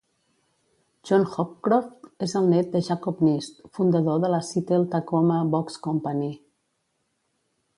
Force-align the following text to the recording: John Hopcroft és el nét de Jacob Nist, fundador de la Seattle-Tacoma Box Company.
John 1.09 1.25
Hopcroft 1.33 2.07
és 2.27 2.33
el 2.39 2.47
nét 2.53 2.69
de 2.77 2.81
Jacob 2.87 3.21
Nist, 3.27 3.61
fundador 3.79 4.19
de 4.25 4.33
la 4.35 4.41
Seattle-Tacoma 4.49 5.39
Box 5.55 5.79
Company. 5.89 6.27